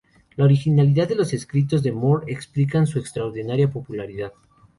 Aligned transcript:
La 0.35 0.45
originalidad 0.45 1.07
de 1.07 1.13
los 1.13 1.31
escritos 1.31 1.83
de 1.83 1.91
More 1.91 2.33
explican 2.33 2.87
su 2.87 2.97
extraordinaria 2.97 3.69
popularidad. 3.69 4.33